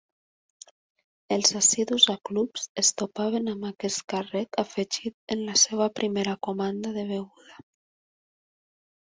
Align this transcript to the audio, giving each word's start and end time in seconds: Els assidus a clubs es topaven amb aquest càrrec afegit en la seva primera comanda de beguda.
Els 1.35 1.51
assidus 1.59 2.07
a 2.13 2.15
clubs 2.29 2.63
es 2.83 2.89
topaven 3.01 3.51
amb 3.53 3.67
aquest 3.69 4.01
càrrec 4.15 4.59
afegit 4.65 5.37
en 5.37 5.45
la 5.51 5.59
seva 5.67 5.91
primera 6.01 6.35
comanda 6.49 6.97
de 6.99 7.07
beguda. 7.13 7.63